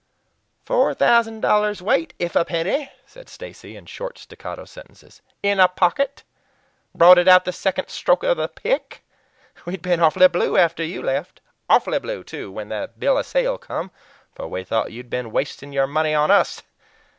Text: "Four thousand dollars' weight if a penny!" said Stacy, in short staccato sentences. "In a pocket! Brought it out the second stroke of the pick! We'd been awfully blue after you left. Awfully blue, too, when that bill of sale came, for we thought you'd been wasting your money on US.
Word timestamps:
"Four 0.65 0.95
thousand 0.95 1.41
dollars' 1.41 1.79
weight 1.79 2.15
if 2.17 2.35
a 2.35 2.43
penny!" 2.43 2.89
said 3.05 3.29
Stacy, 3.29 3.75
in 3.75 3.85
short 3.85 4.17
staccato 4.17 4.65
sentences. 4.65 5.21
"In 5.43 5.59
a 5.59 5.67
pocket! 5.67 6.23
Brought 6.95 7.19
it 7.19 7.27
out 7.27 7.45
the 7.45 7.51
second 7.53 7.89
stroke 7.89 8.23
of 8.23 8.37
the 8.37 8.47
pick! 8.47 9.03
We'd 9.63 9.83
been 9.83 9.99
awfully 9.99 10.27
blue 10.27 10.57
after 10.57 10.83
you 10.83 11.03
left. 11.03 11.39
Awfully 11.69 11.99
blue, 11.99 12.23
too, 12.23 12.51
when 12.51 12.69
that 12.69 12.99
bill 12.99 13.15
of 13.19 13.27
sale 13.27 13.59
came, 13.59 13.91
for 14.33 14.47
we 14.47 14.63
thought 14.63 14.91
you'd 14.91 15.11
been 15.11 15.31
wasting 15.31 15.71
your 15.71 15.85
money 15.85 16.15
on 16.15 16.31
US. 16.31 16.63